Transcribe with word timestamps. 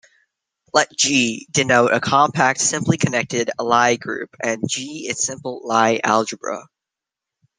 Let 0.73 0.91
"G" 0.97 1.47
denote 1.51 1.93
a 1.93 1.99
compact 1.99 2.59
simply-connected 2.59 3.51
Lie 3.59 3.97
group 3.97 4.31
and 4.43 4.63
"g" 4.67 5.05
its 5.07 5.23
simple 5.23 5.61
Lie 5.63 5.99
algebra. 6.03 6.63